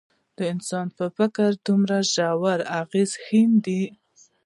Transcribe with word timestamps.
د 0.37 0.39
انسان 0.53 0.87
په 0.97 1.05
فکر 1.17 1.49
دومره 1.67 1.97
ژور 2.13 2.59
اغېز 2.81 3.11
ښندي. 3.23 3.83